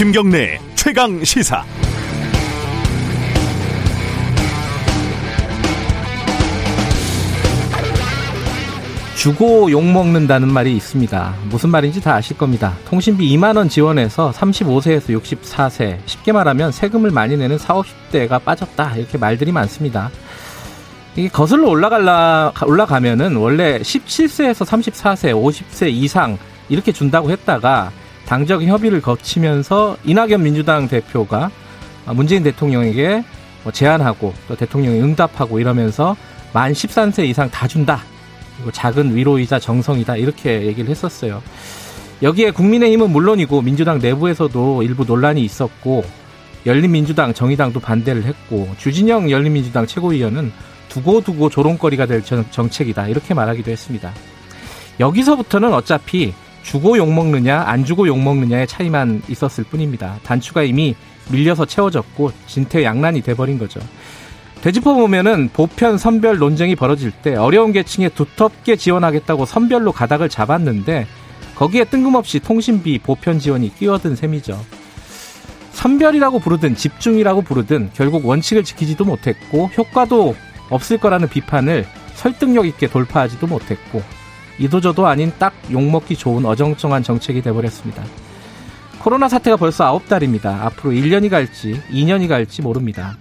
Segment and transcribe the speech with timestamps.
[0.00, 1.62] 김경래 최강 시사.
[9.14, 11.34] 주고 욕먹는다는 말이 있습니다.
[11.50, 12.78] 무슨 말인지 다 아실 겁니다.
[12.86, 18.96] 통신비 2만원 지원해서 35세에서 64세, 쉽게 말하면 세금을 많이 내는 40, 50대가 빠졌다.
[18.96, 20.10] 이렇게 말들이 많습니다.
[21.14, 26.38] 이게 거슬러 올라갈라, 올라가면은 원래 17세에서 34세, 50세 이상
[26.70, 27.92] 이렇게 준다고 했다가
[28.30, 31.50] 당적 협의를 거치면서 이낙연 민주당 대표가
[32.14, 33.24] 문재인 대통령에게
[33.64, 36.16] 뭐 제안하고 또 대통령이 응답하고 이러면서
[36.52, 38.04] 만 13세 이상 다 준다.
[38.54, 40.14] 그리고 작은 위로이자 정성이다.
[40.14, 41.42] 이렇게 얘기를 했었어요.
[42.22, 46.04] 여기에 국민의힘은 물론이고 민주당 내부에서도 일부 논란이 있었고
[46.66, 50.52] 열린민주당, 정의당도 반대를 했고 주진영 열린민주당 최고위원은
[50.88, 53.08] 두고두고 조롱거리가 될 정책이다.
[53.08, 54.12] 이렇게 말하기도 했습니다.
[55.00, 60.18] 여기서부터는 어차피 주고 욕먹느냐 안 주고 욕먹느냐의 차이만 있었을 뿐입니다.
[60.22, 60.94] 단추가 이미
[61.30, 63.80] 밀려서 채워졌고 진퇴양난이 돼버린 거죠.
[64.62, 71.06] 되짚어 보면은 보편 선별 논쟁이 벌어질 때 어려운 계층에 두텁게 지원하겠다고 선별로 가닥을 잡았는데
[71.54, 74.62] 거기에 뜬금없이 통신비 보편 지원이 끼어든 셈이죠.
[75.72, 80.36] 선별이라고 부르든 집중이라고 부르든 결국 원칙을 지키지도 못했고 효과도
[80.68, 84.02] 없을 거라는 비판을 설득력 있게 돌파하지도 못했고
[84.60, 88.04] 이도저도 아닌 딱 욕먹기 좋은 어정쩡한 정책이 돼버렸습니다.
[89.00, 90.66] 코로나 사태가 벌써 아홉 달입니다.
[90.66, 93.16] 앞으로 1년이 갈지 2년이 갈지 모릅니다.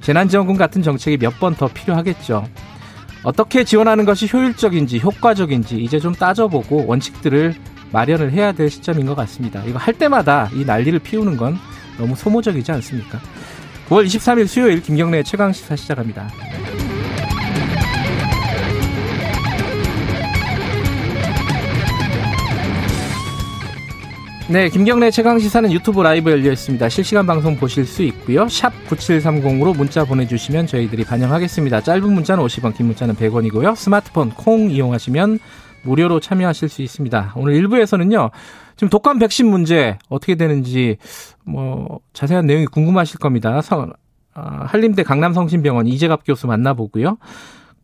[0.00, 2.48] 재난지원금 같은 정책이 몇 번 더 필요하겠죠.
[3.22, 7.54] 어떻게 지원하는 것이 효율적인지 효과적인지 이제 좀 따져보고 원칙들을
[7.92, 9.62] 마련을 해야 될 시점인 것 같습니다.
[9.64, 11.58] 이거 할 때마다 이 난리를 피우는 건
[11.98, 13.18] 너무 소모적이지 않습니까?
[13.90, 16.28] 9월 23일 수요일 김경래의 최강시사 시작합니다.
[24.50, 26.88] 네, 김경래 최강 시사는 유튜브 라이브 열려 있습니다.
[26.88, 28.48] 실시간 방송 보실 수 있고요.
[28.48, 31.82] 샵 9730으로 문자 보내주시면 저희들이 반영하겠습니다.
[31.82, 33.76] 짧은 문자는 50원, 긴 문자는 100원이고요.
[33.76, 35.38] 스마트폰 콩 이용하시면
[35.82, 37.34] 무료로 참여하실 수 있습니다.
[37.36, 38.30] 오늘 1부에서는요.
[38.76, 40.96] 지금 독감 백신 문제 어떻게 되는지
[41.44, 43.60] 뭐 자세한 내용이 궁금하실 겁니다.
[43.60, 43.92] 성,
[44.32, 47.18] 아, 한림대 강남성심병원 이재갑 교수 만나보고요.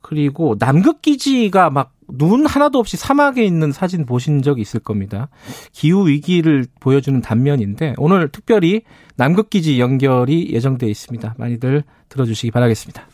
[0.00, 5.28] 그리고 남극기지가 막 눈 하나도 없이 사막에 있는 사진 보신 적 있을 겁니다.
[5.72, 8.82] 기후 위기를 보여주는 단면인데 오늘 특별히
[9.16, 11.34] 남극 기지 연결이 예정되어 있습니다.
[11.38, 13.06] 많이들 들어주시기 바라겠습니다.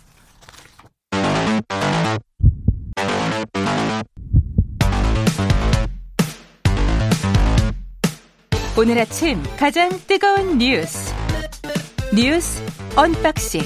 [8.79, 11.13] 오늘 아침 가장 뜨거운 뉴스
[12.15, 12.63] 뉴스
[12.97, 13.61] 언박싱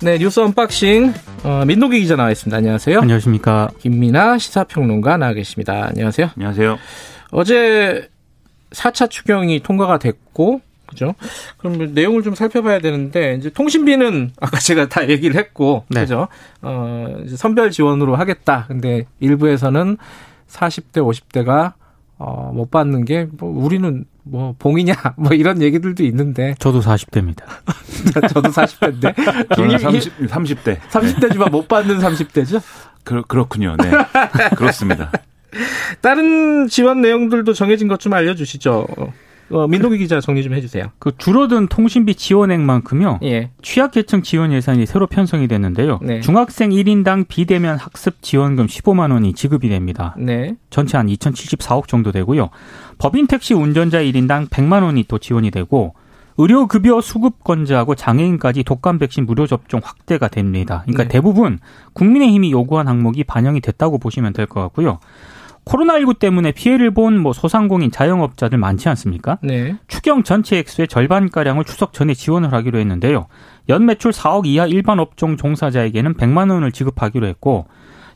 [0.00, 1.12] 네, 뉴스 언박싱
[1.44, 2.56] 어, 민동기 기자 나와 있습니다.
[2.56, 3.00] 안녕하세요.
[3.00, 3.68] 안녕하십니까.
[3.78, 5.88] 김민하 시사평론가 나와 계십니다.
[5.88, 6.30] 안녕하세요.
[6.36, 6.78] 안녕하세요.
[7.32, 8.08] 어제
[8.70, 11.14] 4차 추경이 통과가 됐고 그죠?
[11.58, 16.00] 그럼 내용을 좀 살펴봐야 되는데 이제 통신비는 아까 제가 다 얘기를 했고 네.
[16.00, 16.28] 그죠?
[16.62, 18.64] 어, 선별 지원으로 하겠다.
[18.68, 19.98] 근데 일부에서는
[20.48, 21.74] 40대 50대가
[22.16, 26.54] 어, 못 받는 게, 뭐, 우리는 뭐, 봉이냐, 뭐, 이런 얘기들도 있는데.
[26.58, 27.42] 저도 40대입니다.
[28.32, 29.54] 저도 40대인데.
[29.54, 30.80] 저는 30, 30대.
[30.80, 32.62] 30대지만 못 받는 30대죠?
[33.04, 33.76] 그, 그렇군요.
[33.82, 33.90] 네.
[34.56, 35.12] 그렇습니다.
[36.02, 38.86] 다른 지원 내용들도 정해진 것 좀 알려주시죠.
[39.50, 40.86] 어, 민동기 기자 정리 좀 해주세요.
[40.98, 43.20] 그 줄어든 통신비 지원액만큼요.
[43.24, 43.50] 예.
[43.62, 46.00] 취약계층 지원 예산이 새로 편성이 됐는데요.
[46.02, 46.20] 네.
[46.20, 50.14] 중학생 1인당 비대면 학습 지원금 15만 원이 지급이 됩니다.
[50.18, 50.56] 네.
[50.70, 52.48] 전체 한 2,074억 정도 되고요.
[52.98, 55.94] 법인 택시 운전자 1인당 100만 원이 또 지원이 되고
[56.36, 60.80] 의료급여 수급권자하고 장애인까지 독감 백신 무료 접종 확대가 됩니다.
[60.84, 61.08] 그러니까 네.
[61.10, 61.60] 대부분
[61.92, 64.98] 국민의힘이 요구한 항목이 반영이 됐다고 보시면 될 것 같고요.
[65.64, 69.38] 코로나19 때문에 피해를 본 뭐 소상공인 자영업자들 많지 않습니까?
[69.42, 69.76] 네.
[69.88, 73.26] 추경 전체 액수의 절반가량을 추석 전에 지원을 하기로 했는데요.
[73.68, 77.66] 연 매출 4억 이하 일반 업종 종사자에게는 100만 원을 지급하기로 했고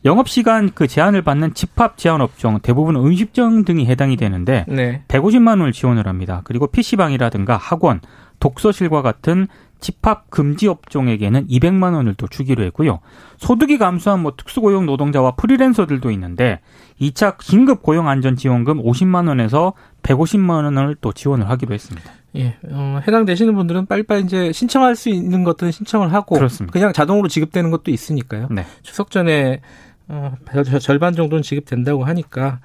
[0.05, 5.03] 영업시간 그 제한을 받는 집합 제한 업종 대부분 음식점 등이 해당이 되는데 네.
[5.09, 6.43] 150만 원을 지원을 합니다.
[6.45, 8.01] 그리고 PC방이라든가 학원,
[8.41, 9.49] 독서실과 같은
[9.81, 13.01] 집합 금지 업종에게는 200만 원을 또 주기로 했고요.
[13.39, 16.61] 소득이 감소한 뭐 특수고용 노동자와 프리랜서들도 있는데
[17.01, 22.11] 2차 긴급 고용 안전 지원금 50만 원에서 150만 원을 또 지원을 하기로 했습니다.
[22.37, 26.73] 예, 어, 해당되시는 분들은 빨리빨리 이제 신청할 수 있는 것들은 신청을 하고 그렇습니다.
[26.73, 28.49] 그냥 자동으로 지급되는 것도 있으니까요.
[28.51, 28.67] 네.
[28.83, 29.61] 추석 전에
[30.09, 30.35] 어,
[30.81, 32.61] 절반 정도는 지급된다고 하니까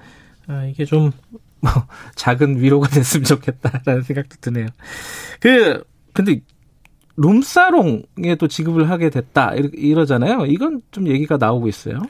[0.48, 1.12] 어, 이게 좀
[1.60, 1.72] 뭐,
[2.14, 4.66] 작은 위로가 됐으면 좋겠다라는 생각도 드네요.
[5.40, 5.82] 그
[6.12, 6.40] 근데
[7.16, 10.46] 룸사롱에도 지급을 하게 됐다 이러잖아요.
[10.46, 12.00] 이건 좀 얘기가 나오고 있어요.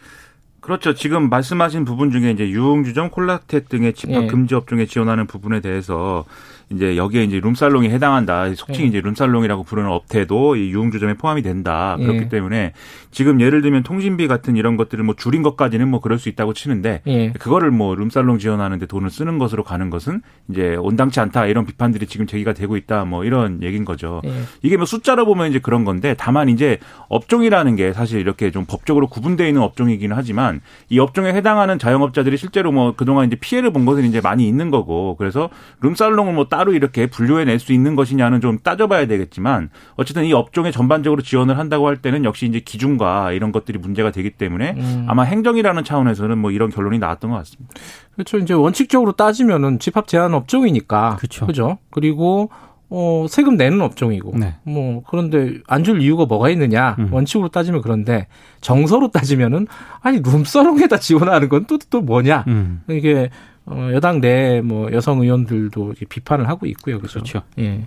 [0.61, 0.95] 그렇죠.
[0.95, 4.27] 지금 말씀하신 부분 중에 이제 유흥주점, 콜라텍 등의 집합 예.
[4.29, 6.25] 금지 업종에 지원하는 부분에 대해서
[6.70, 8.55] 이제 여기에 이제 룸살롱이 해당한다.
[8.55, 8.88] 속칭 예.
[8.88, 11.96] 이제 룸살롱이라고 부르는 업태도 이 유흥주점에 포함이 된다.
[11.99, 12.28] 그렇기 예.
[12.28, 12.72] 때문에
[13.11, 17.02] 지금 예를 들면 통신비 같은 이런 것들을 뭐 줄인 것까지는 뭐 그럴 수 있다고 치는데
[17.06, 17.32] 예.
[17.32, 22.26] 그거를 뭐 룸살롱 지원하는데 돈을 쓰는 것으로 가는 것은 이제 온당치 않다 이런 비판들이 지금
[22.26, 23.05] 제기가 되고 있다.
[23.05, 24.20] 뭐 이런 얘기인 거죠.
[24.25, 24.32] 예.
[24.62, 26.78] 이게 뭐 숫자로 보면 이제 그런 건데 다만 이제
[27.08, 32.72] 업종이라는 게 사실 이렇게 좀 법적으로 구분되어 있는 업종이기는 하지만 이 업종에 해당하는 자영업자들이 실제로
[32.72, 35.50] 뭐 그동안 이제 피해를 본 것은 이제 많이 있는 거고 그래서
[35.81, 41.21] 룸살롱을 뭐 따로 이렇게 분류해낼 수 있는 것이냐는 좀 따져봐야 되겠지만 어쨌든 이 업종에 전반적으로
[41.21, 45.05] 지원을 한다고 할 때는 역시 이제 기준과 이런 것들이 문제가 되기 때문에 음.
[45.09, 47.75] 아마 행정이라는 차원에서는 뭐 이런 결론이 나왔던 것 같습니다.
[48.12, 48.39] 그렇죠.
[48.39, 51.47] 이제 원칙적으로 따지면은 집합 제한 업종이니까 그렇죠.
[51.47, 51.79] 그죠.
[51.91, 52.51] 그리고
[52.89, 54.39] 어, 세금 내는 업종이고.
[54.39, 54.55] 네.
[54.62, 56.95] 뭐, 그런데 안 줄 이유가 뭐가 있느냐.
[57.01, 57.09] 음.
[57.12, 58.29] 원칙으로 따지면 그런데
[58.61, 59.67] 정서로 따지면은
[60.03, 62.45] 아니, 룸사롱에다 지원하는 건 또, 또 뭐냐.
[62.47, 62.83] 음.
[62.89, 63.31] 이게
[63.66, 66.99] 어, 여당 내 뭐 여성 의원들도 비판을 하고 있고요.
[66.99, 67.14] 그렇죠.
[67.20, 67.43] 그렇죠.
[67.58, 67.87] 예.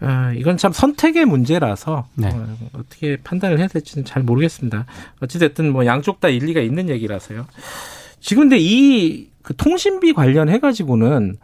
[0.00, 2.28] 아, 이건 참 선택의 문제라서 네.
[2.28, 4.86] 어, 어떻게 판단을 해야 될지는 잘 모르겠습니다.
[5.20, 7.46] 어찌됐든 뭐 양쪽 다 일리가 있는 얘기라서요.
[8.20, 11.38] 지금 근데 이 그 통신비 관련해 가지고는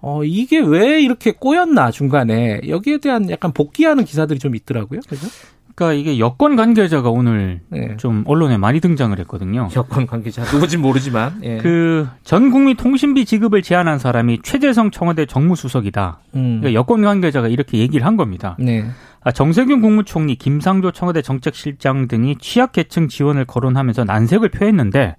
[0.00, 2.60] 어, 이게 왜 이렇게 꼬였나, 중간에.
[2.66, 4.98] 여기에 대한 약간 복귀하는 기사들이 좀 있더라고요.
[5.08, 5.28] 그죠?
[5.76, 7.96] 그러니까 이게 여권 관계자가 오늘 네.
[7.98, 9.68] 좀 언론에 많이 등장을 했거든요.
[9.76, 11.58] 여권 관계자 누구진 모르지만 예.
[11.58, 16.20] 그전 국민 통신비 지급을 제안한 사람이 최재성 청와대 정무수석이다.
[16.34, 16.60] 음.
[16.60, 18.56] 그러니까 여권 관계자가 이렇게 얘기를 한 겁니다.
[18.58, 18.86] 네.
[19.22, 25.16] 아, 정세균 국무총리, 김상조 청와대 정책실장 등이 취약계층 지원을 거론하면서 난색을 표했는데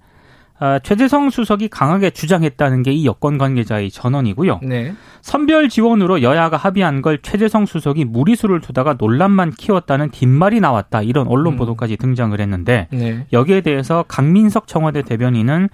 [0.60, 4.60] 아, 최재성 수석이 강하게 주장했다는 게 이 여권 관계자의 전언이고요.
[4.62, 4.92] 네.
[5.20, 11.02] 선별 지원으로 여야가 합의한 걸 최재성 수석이 무리수를 두다가 논란만 키웠다는 뒷말이 나왔다.
[11.02, 11.56] 이런 언론 음.
[11.58, 13.26] 보도까지 등장을 했는데 네.
[13.32, 15.68] 여기에 대해서 강민석 청와대 대변인은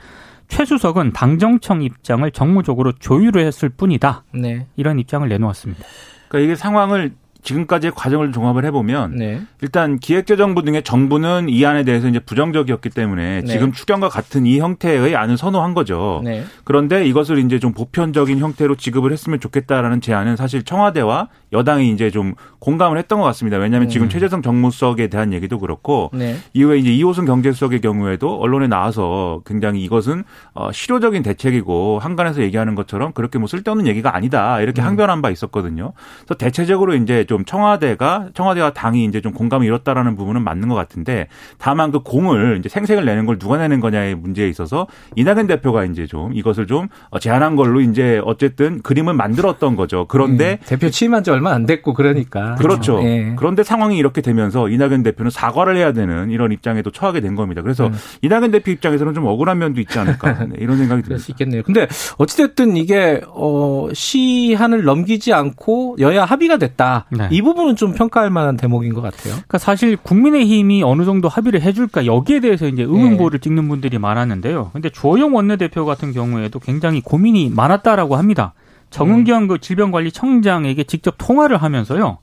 [0.49, 4.25] 최 수석은 당정청 입장을 정무적으로 조율을 했을 뿐이다.
[4.35, 4.67] 네.
[4.77, 5.83] 이런 입장을 내놓았습니다.
[6.29, 7.13] 그러니까 이게 상황을
[7.44, 9.43] 지금까지의 과정을 종합을 해보면 네.
[9.61, 13.46] 일단 기획재정부 등의 정부는 이 안에 대해서 이제 부정적이었기 때문에 네.
[13.46, 16.23] 지금 추경과 같은 이 형태의 안을 선호한 거죠.
[16.25, 16.44] 네.
[16.64, 22.35] 그런데 이것을 이제 좀 보편적인 형태로 지급을 했으면 좋겠다라는 제안은 사실 청와대와 여당이 이제 좀
[22.58, 23.58] 공감을 했던 것 같습니다.
[23.58, 24.08] 왜냐하면 지금 음.
[24.08, 26.37] 최재성 정무수석에 대한 얘기도 그렇고 네.
[26.55, 30.25] 이후에 이제 이호승 경제수석의 경우에도 언론에 나와서 굉장히 이것은
[30.55, 34.87] 어, 실효적인 대책이고 한간에서 얘기하는 것처럼 그렇게 뭐 쓸데없는 얘기가 아니다 이렇게 음.
[34.87, 35.93] 항변한 바 있었거든요.
[36.25, 41.27] 그래서 대체적으로 이제 좀 청와대가 청와대와 당이 이제 좀 공감을 이뤘다라는 부분은 맞는 것 같은데
[41.59, 44.87] 다만 그 공을 이제 생색을 내는 걸 누가 내는 거냐의 문제에 있어서
[45.17, 50.07] 이낙연 대표가 이제 좀 이것을 좀 어, 제안한 걸로 이제 어쨌든 그림을 만들었던 거죠.
[50.07, 53.03] 그런데 음, 대표 취임한 지 얼마 안 됐고 그러니까 그렇죠.
[53.03, 53.35] 예.
[53.37, 57.63] 그런데 상황이 이렇게 되면서 이낙연 대표는 사과를 해야 되는 이런 입장에도 처하게 된 겁니다.
[57.63, 57.95] 그래서 음.
[58.23, 61.09] 이낙연 대표 입장에서는 좀 억울한 면도 있지 않을까 네, 이런 생각이 듭니다.
[61.09, 61.63] 그럴 수 있겠네요.
[61.63, 61.87] 근데
[62.19, 67.07] 어찌됐든 이게 어 시한을 넘기지 않고 여야 합의가 됐다.
[67.11, 67.24] 네.
[67.31, 69.35] 이 부분은 좀 평가할 만한 대목인 것 같아요.
[69.35, 73.43] 그러니까 사실 국민의힘이 어느 정도 합의를 해줄까 여기에 대해서 이제 의문보를 네.
[73.43, 74.71] 찍는 분들이 많았는데요.
[74.73, 78.55] 근데 주호영 원내대표 같은 경우에도 굉장히 고민이 많았다라고 합니다.
[78.91, 82.19] 정은경 그 질병관리청장에게 직접 통화를 하면서요.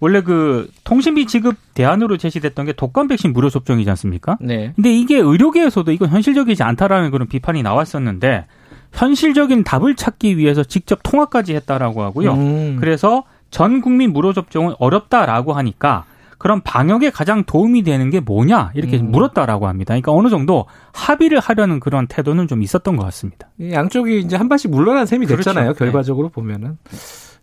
[0.00, 4.36] 원래 그 통신비 지급 대안으로 제시됐던 게 독감 백신 무료 접종이지 않습니까?
[4.40, 4.72] 네.
[4.76, 8.44] 근데 이게 의료계에서도 이건 현실적이지 않다라는 그런 비판이 나왔었는데
[8.92, 12.32] 현실적인 답을 찾기 위해서 직접 통화까지 했다라고 하고요.
[12.34, 12.76] 음.
[12.80, 16.06] 그래서 전 국민 무료 접종은 어렵다라고 하니까
[16.38, 19.12] 그럼 방역에 가장 도움이 되는 게 뭐냐 이렇게 음.
[19.12, 19.90] 물었다라고 합니다.
[19.90, 23.48] 그러니까 어느 정도 합의를 하려는 그런 태도는 좀 있었던 것 같습니다.
[23.70, 25.44] 양쪽이 이제 한 발씩 물러난 셈이 그렇죠.
[25.44, 25.74] 됐잖아요.
[25.74, 25.84] 그렇죠.
[25.84, 26.32] 결과적으로 네.
[26.32, 26.78] 보면은.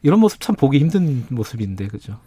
[0.04, 2.18] 이런 모습 참 보기 힘든 모습인데 그죠?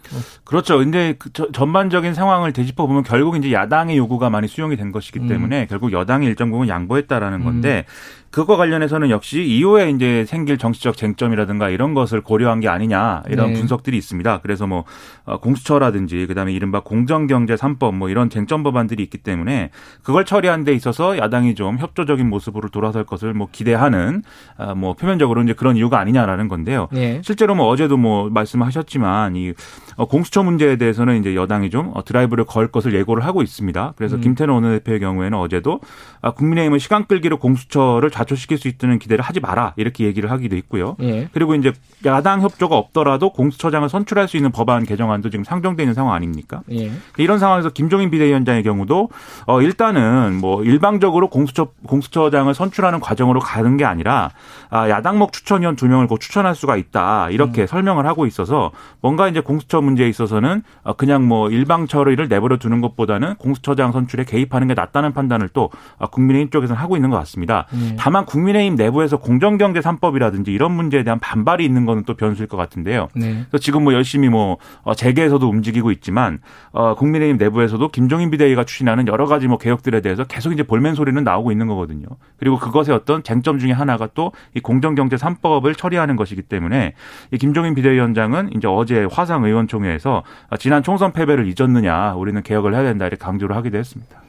[0.44, 0.78] 그렇죠.
[0.78, 5.28] 근데 그 전반적인 상황을 되짚어 보면 결국 이제 야당의 요구가 많이 수용이 된 것이기 음.
[5.28, 5.66] 때문에 음.
[5.68, 8.23] 결국 여당이 일정 부분 양보했다라는 건데 음.
[8.34, 13.60] 그거 관련해서는 역시 이후에 이제 생길 정치적 쟁점이라든가 이런 것을 고려한 게 아니냐 이런 네.
[13.60, 14.40] 분석들이 있습니다.
[14.42, 14.82] 그래서 뭐
[15.24, 19.70] 어, 공수처라든지 그다음에 이른바 공정경제 3법 뭐 이런 쟁점 법안들이 있기 때문에
[20.02, 24.24] 그걸 처리한 데 있어서 야당이 좀 협조적인 모습으로 돌아설 것을 뭐 기대하는
[24.58, 26.88] 어, 뭐 표면적으로 이제 그런 이유가 아니냐라는 건데요.
[26.90, 27.20] 네.
[27.22, 29.52] 실제로 뭐 어제도 뭐 말씀하셨지만 이
[29.94, 33.92] 어, 공수처 문제에 대해서는 이제 여당이 좀 드라이브를 걸 것을 예고를 하고 있습니다.
[33.94, 34.22] 그래서 음.
[34.22, 35.78] 김태년 원내대표의 경우에는 어제도
[36.20, 40.56] 아, 국민의힘은 시간 끌기로 공수처를 자 자초시킬 수 있다는 기대를 하지 마라 이렇게 얘기를 하기도
[40.56, 40.96] 있고요.
[41.02, 41.28] 예.
[41.32, 41.72] 그리고 이제
[42.06, 46.62] 야당 협조가 없더라도 공수처장을 선출할 수 있는 법안 개정안도 지금 상정돼 있는 상황 아닙니까?
[46.72, 46.90] 예.
[47.18, 49.10] 이런 상황에서 김종인 비대위원장의 경우도
[49.46, 54.30] 어 일단은 뭐 일방적으로 공수처 공수처장을 선출하는 과정으로 가는 게 아니라
[54.70, 57.66] 아 야당목 추천위원 두 명을 곧 추천할 수가 있다 이렇게 음.
[57.66, 62.80] 설명을 하고 있어서 뭔가 이제 공수처 문제에 있어서는 어, 그냥 뭐 일방 처리를 내버려 두는
[62.80, 67.66] 것보다는 공수처장 선출에 개입하는 게 낫다는 판단을 또 어, 국민의힘 쪽에서는 하고 있는 것 같습니다.
[67.72, 67.96] 음.
[67.98, 73.08] 다만 국민의힘 내부에서 공정경제 3법이라든지 이런 문제에 대한 반발이 있는 거는 또 변수일 것 같은데요.
[73.14, 73.44] 네.
[73.50, 76.38] 그래서 지금 뭐 열심히 뭐 어, 재계에서도 움직이고 있지만
[76.72, 81.22] 어, 국민의힘 내부에서도 김종인 비대위가 추진하는 여러 가지 뭐 개혁들에 대해서 계속 이제 볼멘 소리는
[81.22, 82.06] 나오고 있는 거거든요.
[82.38, 86.94] 그리고 그것의 어떤 쟁점 중에 하나가 또 이 공정경제 3법을 처리하는 것이기 때문에
[87.32, 90.22] 이 김종인 비대위원장은 이제 어제 화상 의원총회에서
[90.58, 94.22] 지난 총선 패배를 잊었느냐 우리는 개혁을 해야 된다 이렇게 강조를 하기도 했습니다.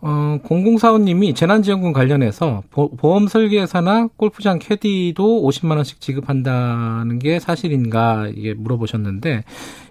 [0.00, 8.54] 어, 공공사원님이 재난지원금 관련해서 보 험 설계사나 골프장 캐디도 50만 원씩 지급한다는 게 사실인가 이게
[8.54, 9.42] 물어보셨는데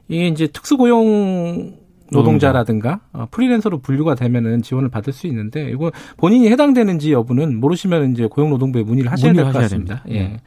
[0.07, 1.73] 이게 이제 특수고용
[2.09, 8.27] 노동자라든가 어, 프리랜서로 분류가 되면은 지원을 받을 수 있는데 이거 본인이 해당되는지 여부는 모르시면 이제
[8.27, 10.03] 고용노동부에 문의를 하셔야 될 것 같습니다.
[10.03, 10.21] 됩니다.
[10.23, 10.39] 예.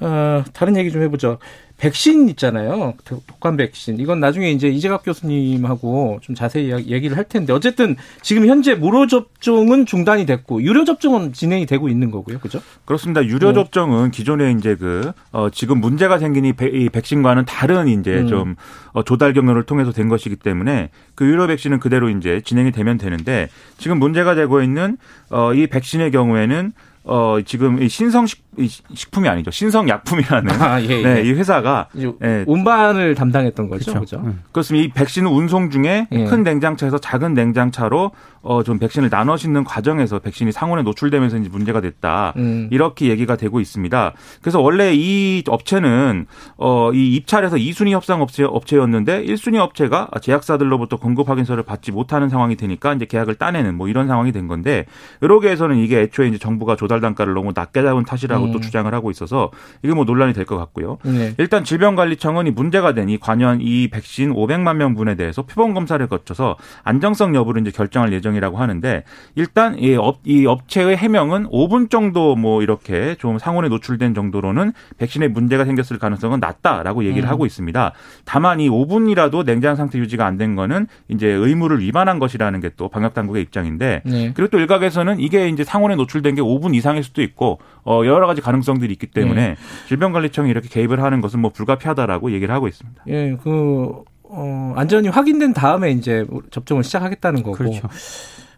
[0.00, 1.38] 어, 다른 얘기 좀 해보죠.
[1.80, 2.94] 백신 있잖아요.
[3.04, 3.98] 독감 백신.
[4.00, 9.86] 이건 나중에 이제 이재갑 교수님하고 좀 자세히 얘기를 할 텐데 어쨌든 지금 현재 무료 접종은
[9.86, 12.38] 중단이 됐고 유료 접종은 진행이 되고 있는 거고요.
[12.38, 12.60] 그죠?
[12.84, 13.24] 그렇습니다.
[13.24, 13.54] 유료 네.
[13.54, 18.28] 접종은 기존에 이제 그 어, 지금 문제가 생긴 이, 이 백신과는 다른 이제 음.
[18.28, 18.56] 좀
[18.92, 23.48] 어, 조달 경로를 통해서 된 것이기 때문에 그 유료 백신은 그대로 이제 진행이 되면 되는데
[23.78, 24.98] 지금 문제가 되고 있는
[25.30, 26.72] 어, 이 백신의 경우에는
[27.04, 29.50] 어, 지금 이 신성식 식품이 아니죠.
[29.50, 31.02] 신성약품이라는 아, 예, 예.
[31.02, 32.44] 네, 이 회사가 네.
[32.46, 33.92] 운반을 담당했던 거죠.
[33.92, 34.18] 그렇죠.
[34.18, 34.28] 그렇죠?
[34.28, 34.42] 음.
[34.52, 34.86] 그렇습니다.
[34.86, 36.24] 이 백신 운송 중에 예.
[36.24, 38.10] 큰 냉장차에서 작은 냉장차로
[38.42, 42.32] 어, 좀 백신을 나눠 싣는 과정에서 백신이 상온에 노출되면서 이제 문제가 됐다.
[42.36, 42.68] 음.
[42.70, 44.12] 이렇게 얘기가 되고 있습니다.
[44.40, 46.26] 그래서 원래 이 업체는
[46.56, 52.56] 어, 이 입찰에서 2순위 협상 업체 업체였는데 1순위 업체가 제약사들로부터 공급 확인서를 받지 못하는 상황이
[52.56, 54.86] 되니까 이제 계약을 따내는 뭐 이런 상황이 된 건데
[55.20, 58.52] 의료계에서는 이게 애초에 이제 정부가 조달 단가를 너무 낮게 잡은 탓이라고 음.
[58.52, 59.52] 또 주장을 하고 있어서
[59.84, 60.98] 이게 뭐 논란이 될 것 같고요.
[61.04, 61.34] 네.
[61.38, 66.56] 일단 질병관리청은 이 문제가 된 이 관련 이 백신 500만 명분에 대해서 표본 검사를 거쳐서
[66.82, 69.04] 안정성 여부를 이제 결정할 예정이라고 하는데
[69.36, 75.28] 일단 이, 업, 이 업체의 해명은 5분 정도 뭐 이렇게 좀 상온에 노출된 정도로는 백신에
[75.28, 77.30] 문제가 생겼을 가능성은 낮다라고 얘기를 음.
[77.30, 77.92] 하고 있습니다.
[78.24, 82.88] 다만 이 5분이라도 냉장 상태 유지가 안 된 거는 이제 의무를 위반한 것이라는 게 또
[82.88, 84.32] 방역 당국의 입장인데 네.
[84.34, 88.40] 그리고 또 일각에서는 이게 이제 상온에 노출된 게 5분 이상일 수도 있고 어 여러 가지
[88.40, 89.56] 가능성들이 있기 때문에 네.
[89.88, 93.04] 질병관리청이 이렇게 개입을 하는 것은 뭐 불가피하다라고 얘기를 하고 있습니다.
[93.08, 97.56] 예, 그 어, 안전이 확인된 다음에 이제 접종을 시작하겠다는 거고.
[97.56, 97.88] 그렇죠.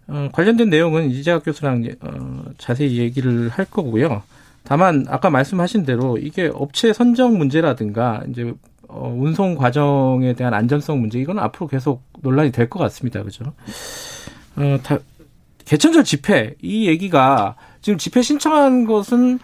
[0.09, 4.23] 어, 관련된 내용은 이재학 교수랑 어, 자세히 얘기를 할 거고요.
[4.65, 8.53] 다만 아까 말씀하신 대로 이게 업체 선정 문제라든가 이제
[8.89, 13.23] 어, 운송 과정에 대한 안전성 문제 이건 앞으로 계속 논란이 될 것 같습니다.
[13.23, 13.45] 그죠?
[14.57, 14.99] 어, 다,
[15.65, 19.39] 개천절 집회 이 얘기가 지금 집회 신청한 것은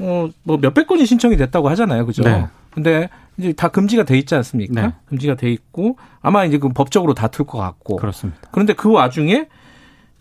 [0.00, 2.04] 어, 뭐 몇백 건이 신청이 됐다고 하잖아요.
[2.04, 2.22] 그죠?
[2.24, 2.46] 네.
[2.70, 3.08] 근데
[3.38, 4.86] 이제 다 금지가 돼 있지 않습니까?
[4.86, 4.92] 네.
[5.06, 7.96] 금지가 돼 있고 아마 이제 그 법적으로 다툴 것 같고.
[7.96, 8.40] 그렇습니다.
[8.50, 9.46] 그런데 그 와중에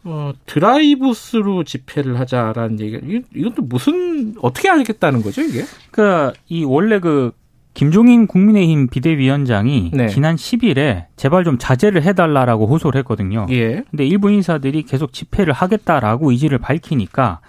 [0.05, 5.63] 어, 드라이브 스루 집회를 하자라는 얘기 이것도 무슨 어떻게 하겠다는 거죠, 이게?
[5.91, 7.31] 그러니까 이 원래 그
[7.73, 10.07] 김종인 국민의힘 비대위원장이 네.
[10.07, 13.47] 지난 10일에 제발 좀 자제를 해달라라고 호소를 했거든요.
[13.49, 13.83] 예.
[13.89, 17.39] 근데 일부 인사들이 계속 집회를 하겠다라고 의지를 밝히니까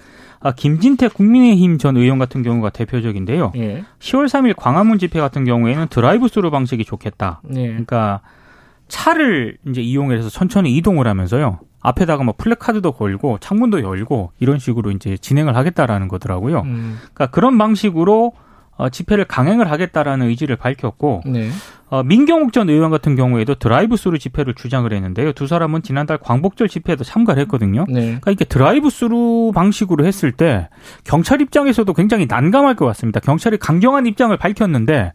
[0.44, 3.52] 아, 김진태 국민의힘 전 의원 같은 경우가 대표적인데요.
[3.56, 3.82] 예.
[3.98, 7.40] 10월 3일 광화문 집회 같은 경우에는 드라이브 스루 방식이 좋겠다.
[7.56, 7.66] 예.
[7.68, 8.20] 그러니까
[8.88, 11.60] 차를 이제 이용해서 천천히 이동을 하면서요.
[11.80, 16.60] 앞에다가 뭐 플래카드도 걸고 창문도 열고 이런 식으로 이제 진행을 하겠다라는 거더라고요.
[16.60, 16.98] 음.
[17.14, 18.32] 그러니까 그런 방식으로
[18.76, 21.48] 어, 집회를 강행을 하겠다라는 의지를 밝혔고 네.
[21.90, 25.32] 어, 민경욱 전 의원 같은 경우에도 드라이브스루 집회를 주장을 했는데요.
[25.32, 27.84] 두 사람은 지난달 광복절 집회에도 참가를 했거든요.
[27.88, 28.00] 네.
[28.00, 30.68] 그러니까 이게 드라이브스루 방식으로 했을 때
[31.04, 33.20] 경찰 입장에서도 굉장히 난감할 것 같습니다.
[33.20, 35.12] 경찰이 강경한 입장을 밝혔는데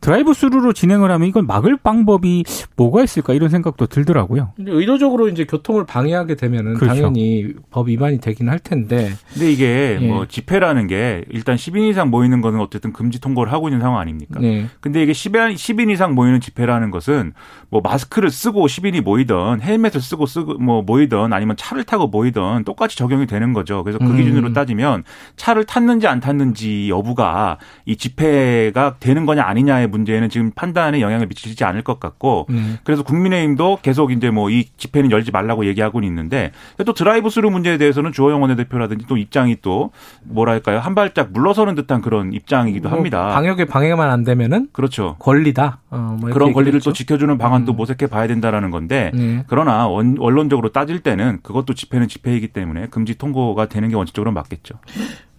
[0.00, 2.44] 드라이브 스루로 진행을 하면 이걸 막을 방법이
[2.76, 4.52] 뭐가 있을까 이런 생각도 들더라고요.
[4.56, 6.94] 근데 의도적으로 이제 교통을 방해하게 되면은 그렇죠.
[6.94, 9.12] 당연히 법 위반이 되긴 할 텐데.
[9.32, 10.06] 근데 이게 예.
[10.06, 14.40] 뭐 집회라는 게 일단 10인 이상 모이는 거는 어쨌든 금지 통보를 하고 있는 상황 아닙니까?
[14.40, 14.66] 네.
[14.80, 17.32] 근데 이게 10인, 10인 이상 모이는 집회라는 것은
[17.68, 22.96] 뭐 마스크를 쓰고 10인이 모이던 헬멧을 쓰고 쓰고 뭐 모이던 아니면 차를 타고 모이던 똑같이
[22.96, 23.84] 적용이 되는 거죠.
[23.84, 24.16] 그래서 그 음.
[24.16, 25.04] 기준으로 따지면
[25.36, 31.64] 차를 탔는지 안 탔는지 여부가 이 집회가 되는 거냐 아니냐에 문제에는 지금 판단에 영향을 미치지
[31.64, 32.78] 않을 것 같고 음.
[32.84, 36.50] 그래서 국민의힘도 계속 이제 뭐 이 집회는 열지 말라고 얘기하고는 있는데
[36.84, 39.92] 또 드라이브 스루 문제에 대해서는 주호영 원내대표라든지 또 입장이 또
[40.24, 43.28] 뭐랄까요 한 발짝 물러서는 듯한 그런 입장이기도 뭐 합니다.
[43.28, 45.80] 방역에 방해만 안 되면은 그렇죠 권리다.
[45.90, 47.76] 어, 뭐 그런 권리를 또 지켜주는 방안도 음.
[47.76, 49.44] 모색해 봐야 된다라는 건데 네.
[49.46, 54.74] 그러나 원, 원론적으로 따질 때는 그것도 집회는 집회이기 때문에 금지 통보가 되는 게 원칙적으로 맞겠죠.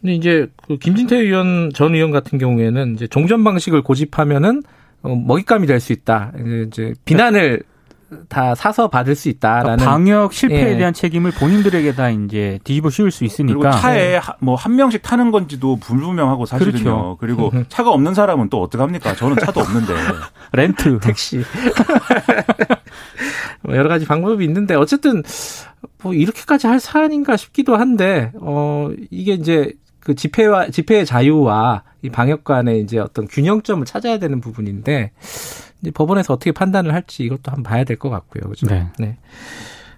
[0.02, 4.64] 근데 이제 그 김진태 의원 전 의원 같은 경우에는 이제 종전 방식을 고집하면은
[5.04, 6.32] 어, 먹잇감이 될 수 있다.
[6.68, 7.64] 이제 비난을
[8.28, 10.78] 다 사서 받을 수 있다라는 그러니까 방역 실패에 예.
[10.78, 14.22] 대한 책임을 본인들에게 다 이제 뒤집어 씌울 수 있으니까 그리고 차에 예.
[14.42, 16.84] 뭐한 명씩 타는 건지도 불분명하고 사실은요.
[16.84, 17.18] 그렇죠.
[17.22, 19.16] 그리고 차가 없는 사람은 또 어떡 합니까?
[19.16, 19.94] 저는 차도 없는데
[20.52, 21.40] 렌트 택시
[23.64, 25.24] 뭐 여러 가지 방법이 있는데 어쨌든
[26.04, 32.44] 뭐 이렇게까지 할 사안인가 싶기도 한데 어 이게 이제 그 집회와 집회의 자유와 이 방역
[32.44, 35.12] 간의 이제 어떤 균형점을 찾아야 되는 부분인데
[35.82, 38.50] 이제 법원에서 어떻게 판단을 할지 이것도 한번 봐야 될 것 같고요.
[38.50, 38.68] 그죠?
[38.68, 38.88] 네.
[39.00, 39.18] 네.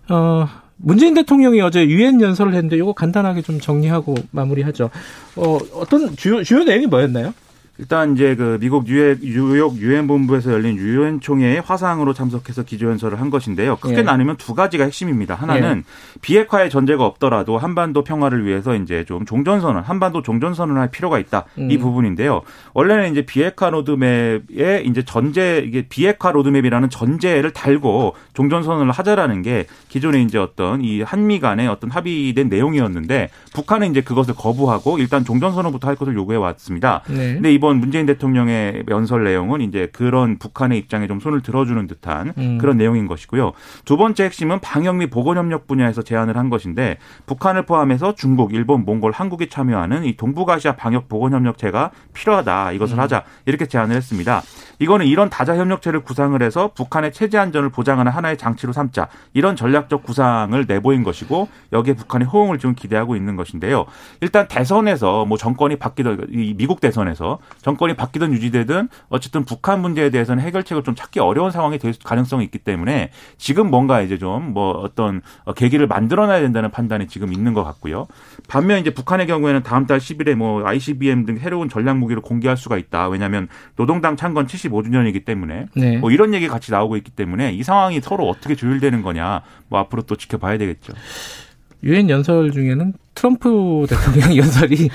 [0.09, 4.89] 어, 문재인 대통령이 어제 유엔 연설을 했는데 이거 간단하게 좀 정리하고 마무리하죠.
[5.37, 7.33] 어, 어떤 주요 주요 내용이 뭐였나요?
[7.79, 13.31] 일단 이제 그 미국 뉴욕, 뉴욕 유엔 본부에서 열린 유엔 총회에 화상으로 참석해서 기조연설을 한
[13.31, 13.77] 것인데요.
[13.77, 14.01] 크게 예.
[14.03, 15.33] 나누면 두 가지가 핵심입니다.
[15.33, 16.19] 하나는 예.
[16.21, 21.45] 비핵화의 전제가 없더라도 한반도 평화를 위해서 이제 좀 종전선언, 한반도 종전선언을 할 필요가 있다.
[21.57, 21.71] 음.
[21.71, 22.41] 이 부분인데요.
[22.75, 30.21] 원래는 이제 비핵화 로드맵에 이제 전제 이게 비핵화 로드맵이라는 전제를 달고 종전선언을 하자라는 게 기존에
[30.21, 35.95] 이제 어떤 이 한미 간의 어떤 합의된 내용이었는데 북한은 이제 그것을 거부하고 일단 종전선언부터 할
[35.95, 37.01] 것을 요구해 왔습니다.
[37.07, 37.33] 네.
[37.33, 42.57] 근데 이번 문재인 대통령의 연설 내용은 이제 그런 북한의 입장에 좀 손을 들어주는 듯한 음.
[42.57, 43.53] 그런 내용인 것이고요.
[43.85, 48.83] 두 번째 핵심은 방역 및 보건 협력 분야에서 제안을 한 것인데 북한을 포함해서 중국, 일본,
[48.83, 52.73] 몽골, 한국이 참여하는 이 동북아시아 방역 보건 협력체가 필요하다.
[52.73, 52.99] 이것을 음.
[52.99, 53.23] 하자.
[53.45, 54.41] 이렇게 제안을 했습니다.
[54.79, 59.07] 이거는 이런 다자 협력체를 구상을 해서 북한의 체제 안전을 보장하는 하나의 장치로 삼자.
[59.33, 63.85] 이런 전략적 구상을 내보인 것이고 여기에 북한의 호응을 좀 기대하고 있는 것인데요.
[64.21, 70.83] 일단 대선에서 뭐 정권이 바뀌던 미국 대선에서 정권이 바뀌든 유지되든 어쨌든 북한 문제에 대해서는 해결책을
[70.83, 75.21] 좀 찾기 어려운 상황이 될 가능성이 있기 때문에 지금 뭔가 이제 좀 뭐 어떤
[75.55, 78.07] 계기를 만들어놔야 된다는 판단이 지금 있는 것 같고요.
[78.47, 82.77] 반면 이제 북한의 경우에는 다음 달 10일에 뭐 ICBM 등 새로운 전략 무기를 공개할 수가
[82.77, 83.07] 있다.
[83.09, 85.97] 왜냐하면 노동당 창건 75주년이기 때문에 네.
[85.97, 90.03] 뭐 이런 얘기 같이 나오고 있기 때문에 이 상황이 서로 어떻게 조율되는 거냐 뭐 앞으로
[90.03, 90.93] 또 지켜봐야 되겠죠.
[91.83, 94.89] 유엔 연설 중에는 트럼프 대통령 연설이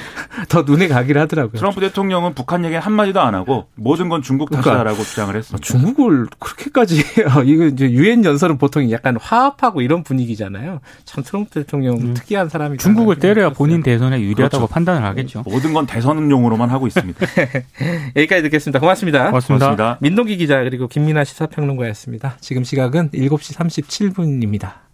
[0.48, 1.59] 더 눈에 가기를 하더라고요.
[1.59, 5.64] 트럼프 대통령은 북한 얘기 한 마디도 안 하고 모든 건 중국 탓이다라고 그러니까 주장을 했습니다.
[5.64, 7.42] 중국을 그렇게까지 해요.
[7.46, 10.81] 이거 이제 유엔 연설은 보통 약간 화합하고 이런 분위기잖아요.
[11.05, 12.14] 참 트럼프 대통령 음.
[12.14, 14.66] 특이한 사람이 중국을 때려야 본인 대선에 유리하다고 그렇죠.
[14.66, 15.42] 판단을 하겠죠.
[15.46, 17.27] 모든 건 대선용으로만 하고 있습니다.
[18.16, 18.81] 여기까지 듣겠습니다.
[18.81, 19.27] 고맙습니다.
[19.27, 19.66] 고맙습니다.
[19.66, 19.98] 고맙습니다.
[20.01, 22.37] 민동기 기자 그리고 김민아 시사평론가였습니다.
[22.40, 24.88] 지금 시각은 7시 37분입니다.